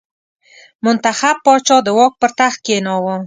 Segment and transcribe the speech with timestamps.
[0.83, 3.15] منتخب پاچا د واک پر تخت کېناوه.